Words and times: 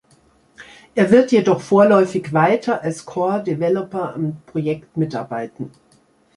Er 0.95 1.11
wird 1.11 1.31
jedoch 1.31 1.61
vorläufig 1.61 2.33
weiter 2.33 2.81
als 2.81 3.05
Core-Developer 3.05 4.15
am 4.15 4.37
Projekt 4.47 4.97
mitarbeiten. 4.97 5.69